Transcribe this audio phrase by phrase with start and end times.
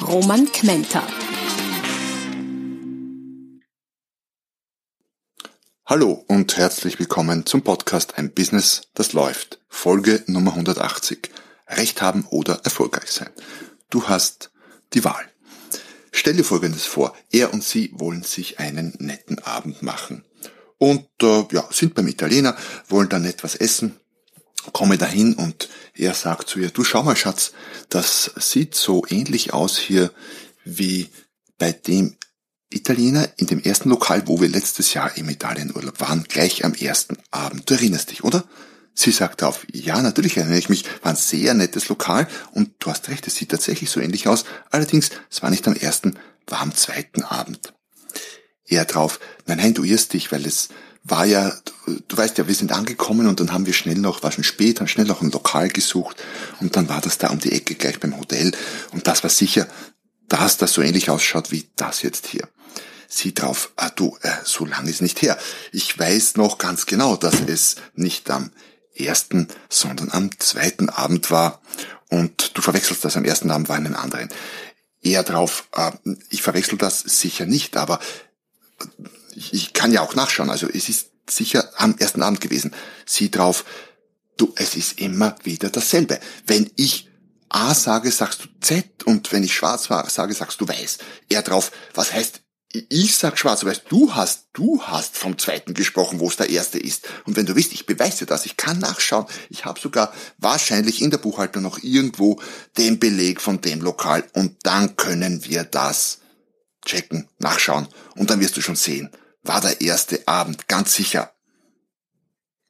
[0.00, 1.06] Roman Kmenter.
[5.86, 9.60] Hallo und herzlich willkommen zum Podcast Ein Business, das läuft.
[9.68, 11.30] Folge Nummer 180.
[11.68, 13.30] Recht haben oder erfolgreich sein.
[13.90, 14.50] Du hast
[14.94, 15.30] die Wahl.
[16.10, 17.14] Stell dir Folgendes vor.
[17.30, 20.24] Er und sie wollen sich einen netten Abend machen.
[20.78, 22.56] Und äh, ja, sind beim Italiener,
[22.88, 24.00] wollen dann etwas essen,
[24.72, 27.52] komme dahin und er sagt zu ihr, du schau mal Schatz,
[27.88, 30.12] das sieht so ähnlich aus hier
[30.64, 31.08] wie
[31.58, 32.16] bei dem
[32.70, 37.16] Italiener in dem ersten Lokal, wo wir letztes Jahr im Italienurlaub waren, gleich am ersten
[37.30, 37.68] Abend.
[37.68, 38.44] Du erinnerst dich, oder?
[38.94, 42.90] Sie sagt darauf, ja, natürlich erinnere ich mich, war ein sehr nettes Lokal und du
[42.90, 44.44] hast recht, es sieht tatsächlich so ähnlich aus.
[44.70, 47.72] Allerdings, es war nicht am ersten, war am zweiten Abend.
[48.66, 50.68] Er drauf, nein, nein, du irrst dich, weil es
[51.04, 51.52] war ja,
[51.86, 54.80] du weißt ja, wir sind angekommen und dann haben wir schnell noch, war schon spät,
[54.80, 56.22] haben schnell noch ein Lokal gesucht
[56.60, 58.52] und dann war das da um die Ecke gleich beim Hotel
[58.92, 59.66] und das war sicher,
[60.28, 62.48] dass das so ähnlich ausschaut wie das jetzt hier.
[63.08, 65.36] Sie drauf, ah du, äh, so lange ist nicht her.
[65.70, 68.50] Ich weiß noch ganz genau, dass es nicht am
[68.94, 71.60] ersten, sondern am zweiten Abend war.
[72.08, 74.30] Und du verwechselst das am ersten Abend war einen anderen.
[75.02, 75.90] Eher drauf, äh,
[76.30, 78.00] ich verwechsel das sicher nicht, aber
[79.34, 80.50] ich, ich kann ja auch nachschauen.
[80.50, 82.72] Also es ist sicher am ersten Abend gewesen.
[83.06, 83.64] Sieh drauf,
[84.36, 86.20] du, es ist immer wieder dasselbe.
[86.46, 87.08] Wenn ich
[87.48, 90.98] A sage, sagst du Z und wenn ich schwarz war, sage, sagst du weiß.
[91.28, 92.40] Er drauf, was heißt
[92.88, 96.78] ich sag schwarz, aber du hast, du hast vom zweiten gesprochen, wo es der erste
[96.78, 97.06] ist.
[97.26, 99.26] Und wenn du willst, ich beweise das, ich kann nachschauen.
[99.50, 102.40] Ich habe sogar wahrscheinlich in der Buchhaltung noch irgendwo
[102.78, 106.20] den Beleg von dem Lokal und dann können wir das
[106.86, 109.10] checken, nachschauen und dann wirst du schon sehen,
[109.42, 111.32] war der erste Abend, ganz sicher.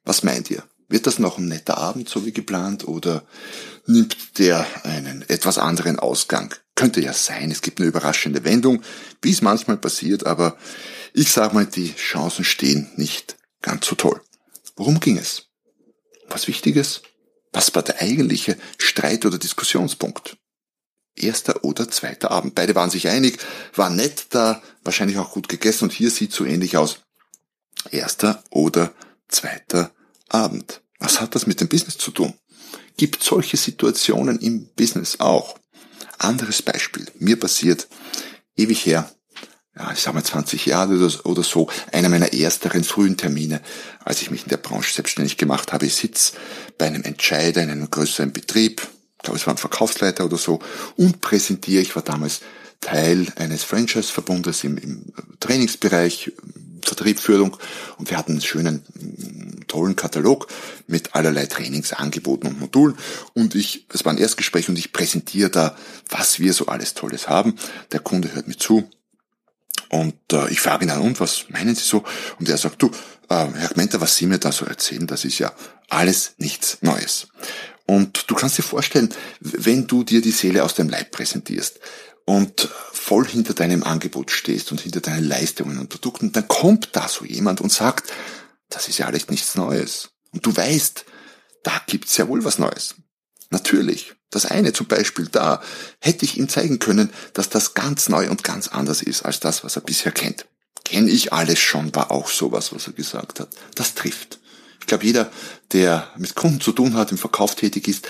[0.03, 0.63] Was meint ihr?
[0.89, 3.25] Wird das noch ein netter Abend, so wie geplant, oder
[3.85, 6.53] nimmt der einen etwas anderen Ausgang?
[6.75, 8.83] Könnte ja sein, es gibt eine überraschende Wendung,
[9.21, 10.57] wie es manchmal passiert, aber
[11.13, 14.21] ich sag mal, die Chancen stehen nicht ganz so toll.
[14.75, 15.49] Worum ging es?
[16.27, 17.01] Was Wichtiges?
[17.51, 20.37] Was war der eigentliche Streit- oder Diskussionspunkt?
[21.15, 22.55] Erster oder zweiter Abend.
[22.55, 23.37] Beide waren sich einig,
[23.75, 26.99] war nett da, wahrscheinlich auch gut gegessen und hier sieht so ähnlich aus.
[27.91, 28.93] Erster oder
[29.27, 29.91] zweiter
[30.29, 30.81] Abend.
[30.99, 32.33] Was hat das mit dem Business zu tun?
[32.97, 35.57] Gibt solche Situationen im Business auch?
[36.17, 37.07] Anderes Beispiel.
[37.19, 37.87] Mir passiert
[38.55, 39.11] ewig her,
[39.75, 43.61] ja, ich sag mal 20 Jahre oder so, einer meiner ersteren frühen Termine,
[44.05, 45.87] als ich mich in der Branche selbstständig gemacht habe.
[45.87, 46.33] Ich sitze
[46.77, 48.87] bei einem Entscheider in einem größeren Betrieb,
[49.23, 50.59] ich glaube es war ein Verkaufsleiter oder so,
[50.97, 52.41] und präsentiere, ich war damals
[52.81, 56.33] Teil eines Franchise-Verbundes im, im Trainingsbereich,
[56.83, 57.55] Vertrieb, Führung
[57.97, 58.83] und wir hatten einen schönen,
[59.69, 60.47] tollen Katalog
[60.87, 62.97] mit allerlei Trainingsangeboten und Modulen
[63.33, 65.77] und ich, es war ein Erstgespräch und ich präsentiere da,
[66.09, 67.55] was wir so alles Tolles haben.
[67.93, 68.89] Der Kunde hört mir zu
[69.87, 72.03] und äh, ich frage ihn dann, und was meinen Sie so?
[72.39, 72.87] Und er sagt, du,
[73.29, 75.53] äh, Herr Gmenter, was Sie mir da so erzählen, das ist ja
[75.87, 77.27] alles nichts Neues.
[77.85, 81.79] Und du kannst dir vorstellen, wenn du dir die Seele aus dem Leib präsentierst
[82.25, 87.07] und voll hinter deinem Angebot stehst und hinter deinen Leistungen und Produkten, dann kommt da
[87.07, 88.11] so jemand und sagt,
[88.69, 90.11] das ist ja alles nichts Neues.
[90.31, 91.05] Und du weißt,
[91.63, 92.95] da gibt's ja wohl was Neues.
[93.49, 94.13] Natürlich.
[94.29, 95.61] Das eine zum Beispiel da
[95.99, 99.63] hätte ich ihm zeigen können, dass das ganz neu und ganz anders ist als das,
[99.63, 100.47] was er bisher kennt.
[100.83, 103.49] Kenn ich alles schon, war auch sowas, was er gesagt hat.
[103.75, 104.39] Das trifft.
[104.83, 105.31] Ich glaube, jeder,
[105.71, 108.05] der mit Kunden zu tun hat, im Verkauf tätig ist,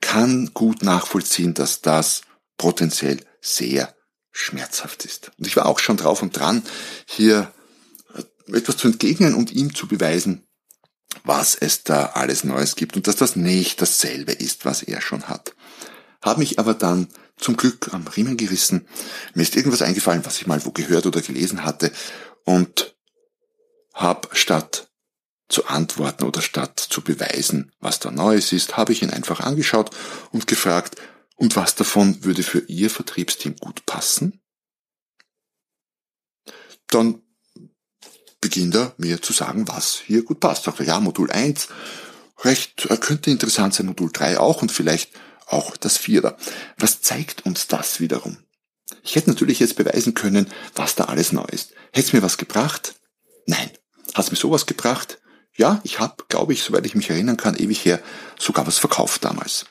[0.00, 2.22] kann gut nachvollziehen, dass das
[2.58, 3.94] potenziell sehr
[4.32, 5.30] schmerzhaft ist.
[5.38, 6.64] Und ich war auch schon drauf und dran,
[7.06, 7.52] hier
[8.48, 10.44] etwas zu entgegnen und ihm zu beweisen,
[11.22, 15.28] was es da alles Neues gibt und dass das nicht dasselbe ist, was er schon
[15.28, 15.54] hat.
[16.22, 17.06] Habe mich aber dann
[17.38, 18.88] zum Glück am Riemen gerissen.
[19.34, 21.92] Mir ist irgendwas eingefallen, was ich mal wo gehört oder gelesen hatte
[22.44, 22.96] und
[23.94, 24.90] habe statt
[25.48, 29.90] zu antworten oder statt zu beweisen, was da Neues ist, habe ich ihn einfach angeschaut
[30.32, 30.96] und gefragt,
[31.36, 34.40] und was davon würde für Ihr Vertriebsteam gut passen?
[36.88, 37.22] Dann
[38.40, 40.64] beginnt er mir zu sagen, was hier gut passt.
[40.64, 41.68] Sagt er, ja, Modul 1,
[42.44, 45.10] recht, äh, könnte interessant sein, Modul 3 auch und vielleicht
[45.46, 46.36] auch das Vierer.
[46.78, 48.38] Was zeigt uns das wiederum?
[49.02, 51.72] Ich hätte natürlich jetzt beweisen können, was da alles neu ist.
[51.92, 52.94] Hätte es mir was gebracht?
[53.46, 53.70] Nein.
[54.14, 55.18] Hat es mir sowas gebracht?
[55.56, 58.00] Ja, ich habe, glaube ich, soweit ich mich erinnern kann, ewig her
[58.38, 59.66] sogar was verkauft damals.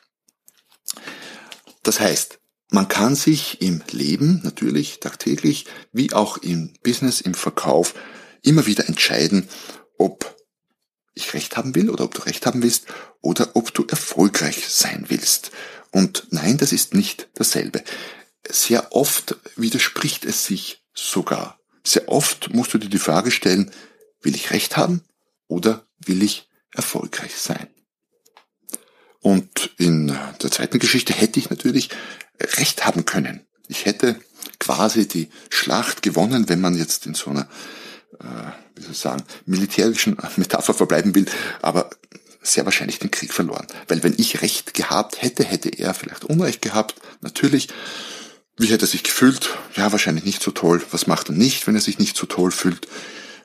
[1.83, 2.39] Das heißt,
[2.71, 7.93] man kann sich im Leben natürlich tagtäglich, wie auch im Business, im Verkauf,
[8.41, 9.47] immer wieder entscheiden,
[9.97, 10.35] ob
[11.13, 12.87] ich recht haben will oder ob du recht haben willst
[13.21, 15.51] oder ob du erfolgreich sein willst.
[15.91, 17.83] Und nein, das ist nicht dasselbe.
[18.49, 21.59] Sehr oft widerspricht es sich sogar.
[21.83, 23.71] Sehr oft musst du dir die Frage stellen,
[24.21, 25.03] will ich recht haben
[25.47, 27.67] oder will ich erfolgreich sein?
[29.21, 31.89] Und in der zweiten Geschichte hätte ich natürlich
[32.39, 33.47] recht haben können.
[33.67, 34.19] Ich hätte
[34.59, 37.47] quasi die Schlacht gewonnen, wenn man jetzt in so einer,
[38.19, 41.25] äh, wie soll ich sagen, militärischen Metapher verbleiben will,
[41.61, 41.89] aber
[42.41, 43.67] sehr wahrscheinlich den Krieg verloren.
[43.87, 46.95] Weil wenn ich Recht gehabt hätte, hätte er vielleicht Unrecht gehabt.
[47.21, 47.69] Natürlich.
[48.57, 49.57] Wie hätte er sich gefühlt?
[49.75, 50.81] Ja, wahrscheinlich nicht so toll.
[50.91, 52.87] Was macht er nicht, wenn er sich nicht so toll fühlt?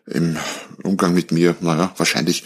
[0.06, 0.38] Im
[0.82, 2.44] Umgang mit mir, naja, wahrscheinlich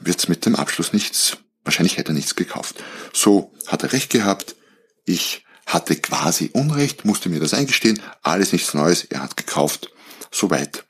[0.00, 2.82] wird's mit dem Abschluss nichts, wahrscheinlich hätte er nichts gekauft.
[3.12, 4.56] So hat er Recht gehabt.
[5.04, 9.90] Ich hatte quasi Unrecht, musste mir das eingestehen, alles nichts Neues, er hat gekauft.
[10.30, 10.84] Soweit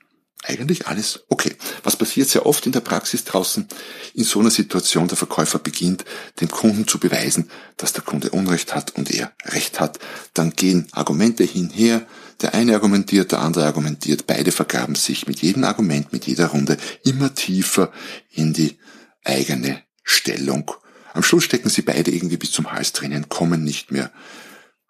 [0.44, 1.56] eigentlich alles okay.
[1.82, 3.66] Was passiert sehr oft in der Praxis draußen?
[4.14, 6.04] In so einer Situation der Verkäufer beginnt,
[6.40, 9.98] dem Kunden zu beweisen, dass der Kunde Unrecht hat und er Recht hat.
[10.34, 12.06] Dann gehen Argumente hinher,
[12.40, 16.76] der eine argumentiert, der andere argumentiert, beide vergraben sich mit jedem Argument, mit jeder Runde
[17.04, 17.92] immer tiefer
[18.30, 18.78] in die
[19.24, 20.70] eigene Stellung.
[21.14, 24.12] Am Schluss stecken sie beide irgendwie bis zum Hals drinnen, kommen nicht mehr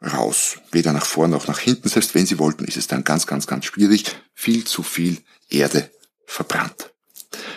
[0.03, 0.59] raus.
[0.73, 1.89] Weder nach vorn noch nach hinten.
[1.89, 4.05] Selbst wenn sie wollten, ist es dann ganz, ganz, ganz schwierig.
[4.35, 5.19] Viel zu viel
[5.49, 5.91] Erde
[6.27, 6.93] verbrannt.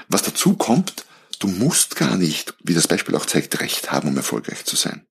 [0.07, 1.05] Was dazu kommt,
[1.39, 5.05] du musst gar nicht, wie das Beispiel auch zeigt, Recht haben, um erfolgreich zu sein.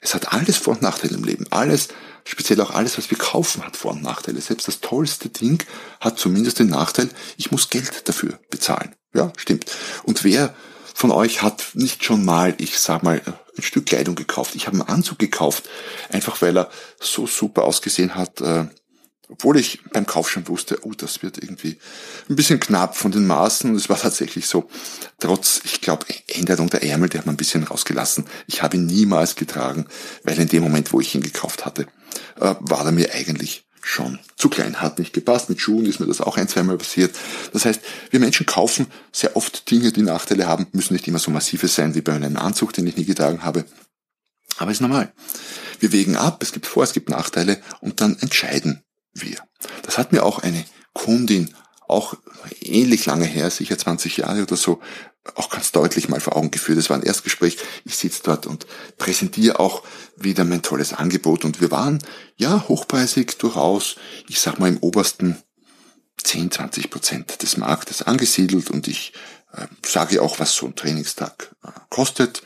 [0.00, 1.46] Es hat alles Vor- und Nachteile im Leben.
[1.50, 1.88] Alles,
[2.24, 4.40] speziell auch alles, was wir kaufen, hat Vor- und Nachteile.
[4.40, 5.62] Selbst das tollste Ding
[6.00, 8.94] hat zumindest den Nachteil, ich muss Geld dafür bezahlen.
[9.12, 9.66] Ja, stimmt.
[10.02, 10.54] Und wer
[10.94, 13.20] von euch hat nicht schon mal, ich sag mal,
[13.56, 14.54] ein Stück Kleidung gekauft.
[14.54, 15.68] Ich habe einen Anzug gekauft,
[16.10, 18.66] einfach weil er so super ausgesehen hat, äh,
[19.28, 21.78] obwohl ich beim Kauf schon wusste, oh, das wird irgendwie
[22.28, 23.70] ein bisschen knapp von den Maßen.
[23.70, 24.68] Und es war tatsächlich so,
[25.18, 28.26] trotz, ich glaube, Änderung der Ärmel, die hat man ein bisschen rausgelassen.
[28.46, 29.86] Ich habe ihn niemals getragen,
[30.22, 31.86] weil in dem Moment, wo ich ihn gekauft hatte,
[32.40, 35.50] äh, war er mir eigentlich schon zu klein, hat nicht gepasst.
[35.50, 37.14] Mit Schuhen ist mir das auch ein, zweimal passiert.
[37.52, 37.80] Das heißt,
[38.10, 41.94] wir Menschen kaufen sehr oft Dinge, die Nachteile haben, müssen nicht immer so massive sein
[41.94, 43.64] wie bei einem Anzug, den ich nie getragen habe.
[44.56, 45.12] Aber ist normal.
[45.80, 48.83] Wir wägen ab, es gibt Vor-, es gibt Nachteile und dann entscheiden
[49.14, 49.38] wir.
[49.82, 51.54] Das hat mir auch eine Kundin
[51.88, 52.14] auch
[52.60, 54.80] ähnlich lange her, sicher 20 Jahre oder so,
[55.34, 56.78] auch ganz deutlich mal vor Augen geführt.
[56.78, 57.56] Es war ein Erstgespräch.
[57.84, 58.66] Ich sitze dort und
[58.98, 59.82] präsentiere auch
[60.16, 61.44] wieder mein tolles Angebot.
[61.44, 62.02] Und wir waren,
[62.36, 63.96] ja, hochpreisig durchaus,
[64.28, 65.36] ich sag mal im obersten
[66.22, 68.70] 10, 20 Prozent des Marktes angesiedelt.
[68.70, 69.14] Und ich
[69.52, 72.42] äh, sage auch, was so ein Trainingstag äh, kostet.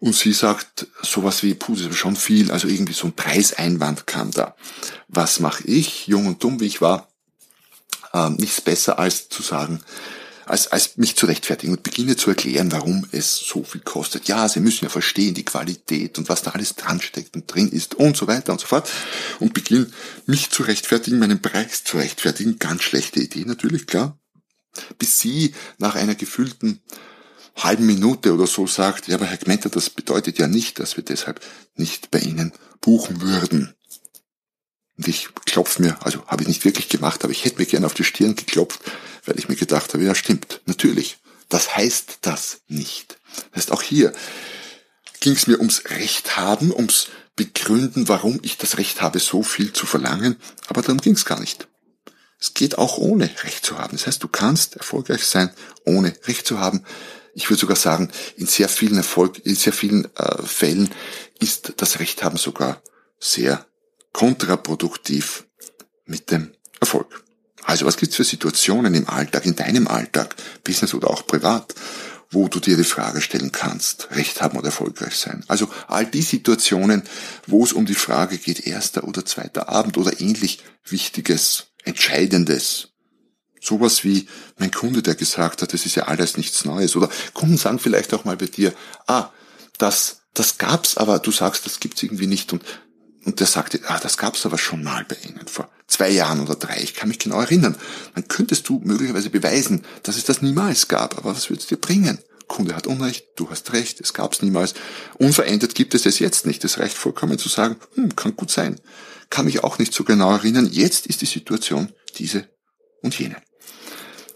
[0.00, 2.52] Und sie sagt sowas wie, puh, das ist schon viel.
[2.52, 4.54] Also irgendwie so ein Preiseinwand kam da.
[5.08, 7.08] Was mache ich, jung und dumm wie ich war,
[8.12, 9.80] äh, nichts besser als zu sagen,
[10.46, 14.28] als, als mich zu rechtfertigen und beginne zu erklären, warum es so viel kostet.
[14.28, 17.68] Ja, Sie müssen ja verstehen, die Qualität und was da alles dran steckt und drin
[17.68, 18.88] ist und so weiter und so fort.
[19.40, 19.90] Und beginne
[20.26, 22.58] mich zu rechtfertigen, meinen Preis zu rechtfertigen.
[22.58, 24.18] Ganz schlechte Idee natürlich, klar.
[24.98, 26.80] Bis sie nach einer gefühlten
[27.64, 31.04] halben Minute oder so sagt, ja, aber Herr Gmenter, das bedeutet ja nicht, dass wir
[31.04, 31.40] deshalb
[31.74, 33.74] nicht bei Ihnen buchen würden.
[34.96, 37.86] Und ich klopf mir, also habe ich nicht wirklich gemacht, aber ich hätte mir gerne
[37.86, 38.80] auf die Stirn geklopft,
[39.24, 41.18] weil ich mir gedacht habe, ja stimmt, natürlich.
[41.48, 43.18] Das heißt das nicht.
[43.50, 44.12] Das heißt, auch hier
[45.20, 49.72] ging es mir ums Recht haben, ums Begründen, warum ich das Recht habe, so viel
[49.72, 50.36] zu verlangen,
[50.66, 51.68] aber darum ging es gar nicht.
[52.40, 53.96] Es geht auch ohne Recht zu haben.
[53.96, 55.50] Das heißt, du kannst erfolgreich sein,
[55.84, 56.84] ohne Recht zu haben.
[57.34, 60.90] Ich würde sogar sagen, in sehr vielen Erfolg, in sehr vielen äh, Fällen
[61.40, 62.82] ist das Recht haben sogar
[63.20, 63.66] sehr
[64.12, 65.46] kontraproduktiv
[66.04, 67.24] mit dem Erfolg.
[67.64, 71.74] Also was gibt's für Situationen im Alltag, in deinem Alltag, Business oder auch privat,
[72.30, 75.44] wo du dir die Frage stellen kannst, Recht haben oder erfolgreich sein.
[75.48, 77.02] Also all die Situationen,
[77.46, 82.88] wo es um die Frage geht, erster oder zweiter Abend oder ähnlich Wichtiges, Entscheidendes.
[83.60, 86.96] Sowas wie mein Kunde, der gesagt hat, das ist ja alles nichts Neues.
[86.96, 88.72] Oder Kunden sagen vielleicht auch mal bei dir,
[89.06, 89.30] ah,
[89.78, 92.64] das, das gab's, aber du sagst, das gibt's irgendwie nicht und
[93.24, 96.54] und der sagte, ah, das gab's aber schon mal bei Ihnen vor zwei Jahren oder
[96.54, 96.80] drei.
[96.80, 97.76] Ich kann mich genau erinnern.
[98.14, 101.18] Dann könntest du möglicherweise beweisen, dass es das niemals gab.
[101.18, 102.18] Aber was würde es dir bringen?
[102.46, 104.72] Kunde hat Unrecht, du hast Recht, es gab's niemals.
[105.18, 106.64] Unverändert gibt es es jetzt nicht.
[106.64, 108.80] Es reicht vollkommen zu sagen, hm, kann gut sein.
[109.30, 110.66] kann mich auch nicht so genau erinnern.
[110.72, 112.48] Jetzt ist die Situation diese
[113.02, 113.36] und jene.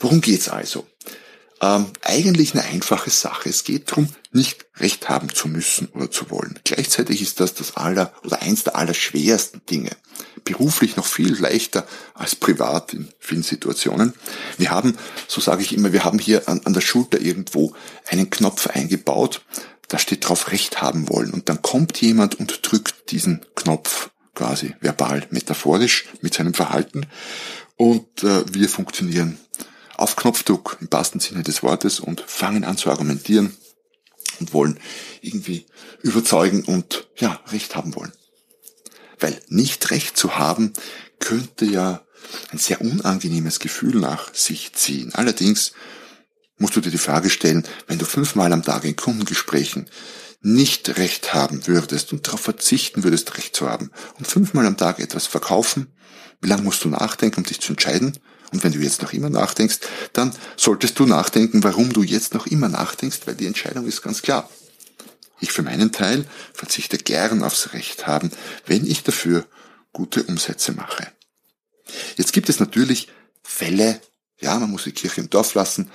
[0.03, 0.87] Worum geht's also?
[1.61, 3.49] Ähm, eigentlich eine einfache Sache.
[3.49, 6.59] Es geht darum, nicht Recht haben zu müssen oder zu wollen.
[6.65, 9.91] Gleichzeitig ist das das aller oder eins der allerschwersten Dinge.
[10.43, 14.13] Beruflich noch viel leichter als privat in vielen Situationen.
[14.59, 14.97] Wir haben,
[15.29, 17.73] so sage ich immer, wir haben hier an, an der Schulter irgendwo
[18.09, 19.45] einen Knopf eingebaut.
[19.87, 21.31] Da steht drauf Recht haben wollen.
[21.31, 27.07] Und dann kommt jemand und drückt diesen Knopf quasi verbal, metaphorisch mit seinem Verhalten.
[27.77, 29.39] Und äh, wir funktionieren
[30.03, 33.57] auf Knopfdruck im wahrsten Sinne des Wortes und fangen an zu argumentieren
[34.41, 34.81] und wollen
[35.21, 35.67] irgendwie
[36.03, 38.13] überzeugen und ja, Recht haben wollen.
[39.21, 40.73] Weil nicht Recht zu haben
[41.21, 42.03] könnte ja
[42.51, 45.15] ein sehr unangenehmes Gefühl nach sich ziehen.
[45.15, 45.73] Allerdings
[46.59, 49.89] musst du dir die Frage stellen, wenn du fünfmal am Tag in Kundengesprächen
[50.41, 54.99] nicht Recht haben würdest und darauf verzichten würdest, Recht zu haben und fünfmal am Tag
[54.99, 55.93] etwas verkaufen,
[56.41, 58.19] wie lange musst du nachdenken, um dich zu entscheiden?
[58.53, 59.79] Und wenn du jetzt noch immer nachdenkst,
[60.13, 64.23] dann solltest du nachdenken, warum du jetzt noch immer nachdenkst, weil die Entscheidung ist ganz
[64.23, 64.49] klar.
[65.41, 68.31] Ich für meinen Teil verzichte gern aufs Recht haben,
[68.67, 69.47] wenn ich dafür
[69.93, 71.09] gute Umsätze mache.
[72.17, 73.09] Jetzt gibt es natürlich
[73.43, 74.01] Fälle,
[74.39, 75.91] ja, man muss die Kirche im Dorf lassen,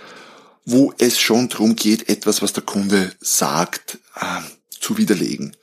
[0.66, 4.42] wo es schon darum geht, etwas, was der Kunde sagt, äh,
[4.80, 5.56] zu widerlegen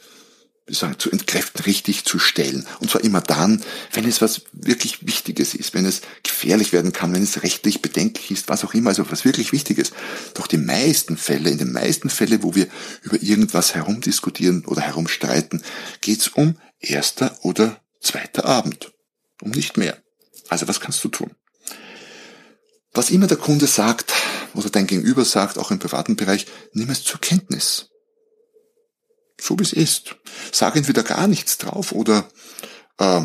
[0.66, 2.66] sagen, zu entkräften, richtig zu stellen.
[2.80, 7.12] Und zwar immer dann, wenn es was wirklich Wichtiges ist, wenn es gefährlich werden kann,
[7.12, 9.92] wenn es rechtlich bedenklich ist, was auch immer, also was wirklich Wichtiges.
[10.32, 12.66] Doch die meisten Fälle, in den meisten Fälle, wo wir
[13.02, 15.62] über irgendwas herumdiskutieren oder herumstreiten,
[16.00, 18.92] geht's um erster oder zweiter Abend.
[19.42, 19.98] Um nicht mehr.
[20.48, 21.30] Also was kannst du tun?
[22.94, 24.12] Was immer der Kunde sagt
[24.54, 27.90] oder dein Gegenüber sagt, auch im privaten Bereich, nimm es zur Kenntnis
[29.40, 30.16] so wie es ist.
[30.52, 32.28] Sag entweder gar nichts drauf oder
[32.98, 33.22] äh,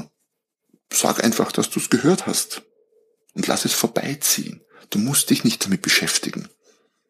[0.91, 2.63] sag einfach, dass du es gehört hast
[3.33, 4.61] und lass es vorbeiziehen.
[4.89, 6.49] Du musst dich nicht damit beschäftigen.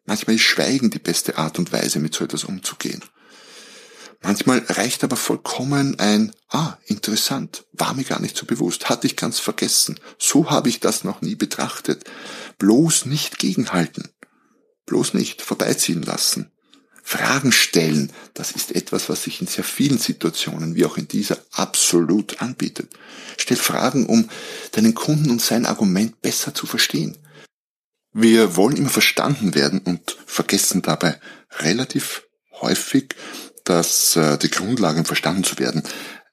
[0.04, 3.02] Manchmal ist Schweigen die beste Art und Weise, mit so etwas umzugehen.
[4.22, 9.16] Manchmal reicht aber vollkommen ein, ah, interessant, war mir gar nicht so bewusst, hatte ich
[9.16, 12.04] ganz vergessen, so habe ich das noch nie betrachtet.
[12.58, 14.10] Bloß nicht gegenhalten,
[14.84, 16.52] bloß nicht vorbeiziehen lassen.
[17.10, 21.38] Fragen stellen, das ist etwas, was sich in sehr vielen Situationen, wie auch in dieser,
[21.50, 22.88] absolut anbietet.
[23.36, 24.30] Stell Fragen, um
[24.70, 27.18] deinen Kunden und sein Argument besser zu verstehen.
[28.12, 31.20] Wir wollen immer verstanden werden und vergessen dabei
[31.58, 32.28] relativ
[32.60, 33.16] häufig,
[33.64, 35.82] dass äh, die Grundlage, um verstanden zu werden,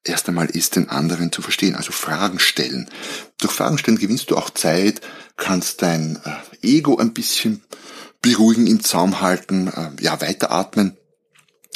[0.03, 2.87] erst einmal ist, den anderen zu verstehen, also Fragen stellen.
[3.39, 5.01] Durch Fragen stellen gewinnst du auch Zeit,
[5.37, 7.63] kannst dein äh, Ego ein bisschen
[8.21, 10.97] beruhigen, im Zaum halten, äh, ja, weiteratmen.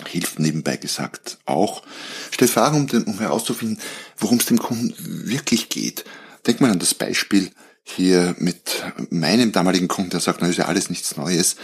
[0.08, 1.84] Hilft nebenbei gesagt auch.
[2.32, 3.80] Stell Fragen, um, den, um herauszufinden,
[4.18, 6.06] worum es dem Kunden wirklich geht.
[6.48, 7.52] Denk mal an das Beispiel
[7.84, 11.56] hier mit meinem damaligen Kunden, der sagt, na, ist ja alles nichts Neues.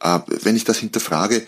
[0.00, 1.46] Äh, wenn ich das hinterfrage, äh,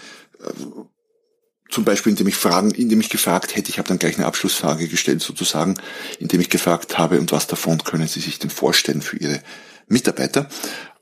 [1.70, 4.88] zum Beispiel, indem ich Fragen, indem ich gefragt hätte, ich habe dann gleich eine Abschlussfrage
[4.88, 5.74] gestellt sozusagen,
[6.18, 9.42] indem ich gefragt habe, und was davon können Sie sich denn vorstellen für Ihre
[9.86, 10.48] Mitarbeiter?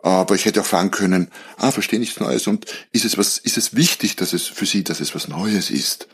[0.06, 3.56] Aber ich hätte auch fragen können, ah, verstehe nichts Neues und ist es was, ist
[3.58, 6.06] es wichtig, dass es für Sie, dass es was Neues ist?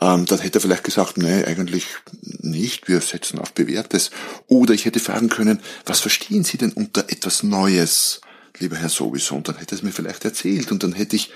[0.00, 1.88] Ähm, dann hätte er vielleicht gesagt, nee, eigentlich
[2.22, 4.12] nicht, wir setzen auf Bewährtes.
[4.46, 8.22] Oder ich hätte fragen können, was verstehen Sie denn unter etwas Neues,
[8.58, 9.34] lieber Herr Sowieso?
[9.34, 11.30] Und dann hätte er es mir vielleicht erzählt und dann hätte ich,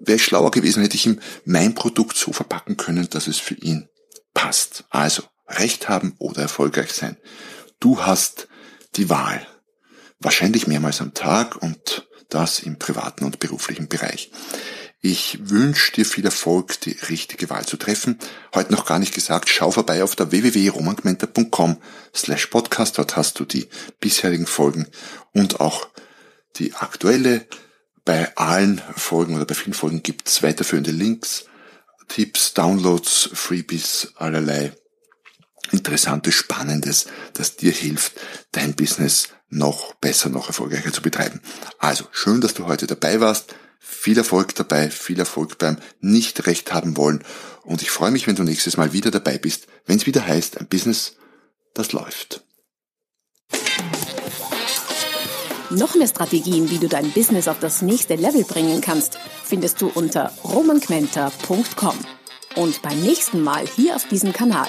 [0.00, 3.54] wäre ich schlauer gewesen, hätte ich ihm mein Produkt so verpacken können, dass es für
[3.54, 3.88] ihn
[4.34, 4.86] passt.
[4.90, 7.16] Also, Recht haben oder erfolgreich sein.
[7.78, 8.48] Du hast
[8.96, 9.46] die Wahl
[10.22, 14.30] wahrscheinlich mehrmals am Tag und das im privaten und beruflichen Bereich.
[15.04, 18.20] Ich wünsche dir viel Erfolg, die richtige Wahl zu treffen.
[18.54, 21.78] Heute noch gar nicht gesagt, schau vorbei auf der www.romangmenta.com
[22.14, 22.98] slash podcast.
[22.98, 24.86] Dort hast du die bisherigen Folgen
[25.32, 25.88] und auch
[26.56, 27.46] die aktuelle.
[28.04, 31.46] Bei allen Folgen oder bei vielen Folgen gibt es weiterführende Links,
[32.08, 34.72] Tipps, Downloads, Freebies, allerlei
[35.72, 38.12] Interessantes, Spannendes, das dir hilft,
[38.52, 41.40] dein Business noch besser, noch erfolgreicher zu betreiben.
[41.78, 43.54] Also schön, dass du heute dabei warst.
[43.80, 47.24] Viel Erfolg dabei, viel Erfolg beim nicht recht haben wollen.
[47.64, 50.58] Und ich freue mich, wenn du nächstes Mal wieder dabei bist, wenn es wieder heißt,
[50.58, 51.16] ein Business,
[51.74, 52.42] das läuft.
[55.70, 59.88] Noch mehr Strategien, wie du dein Business auf das nächste Level bringen kannst, findest du
[59.88, 61.98] unter romanquenter.com.
[62.56, 64.68] Und beim nächsten Mal hier auf diesem Kanal,